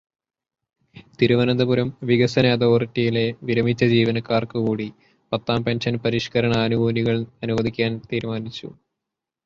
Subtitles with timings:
[1.19, 4.87] തിരുവനന്തപുരം വികസന അതോറിറ്റിയിലെ വിരമിച്ച ജീവനക്കാര്ക്കു കൂടി
[5.31, 8.69] പത്താം പെന്ഷന് പരിഷ്കരണാനുകൂല്യങ്ങള് അനുവദിക്കാന് തീരുമാനിച്ചു.